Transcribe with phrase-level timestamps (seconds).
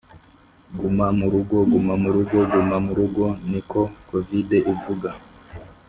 [0.79, 5.09] Guma mu rugo guma mu rugo guma mu rugo niko kovide ivuga